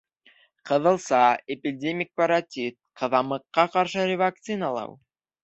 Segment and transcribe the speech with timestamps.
[0.69, 1.19] Ҡыҙылса,
[1.55, 4.99] эпидемик паротит, ҡыҙамыҡҡа ҡаршы ревакциналау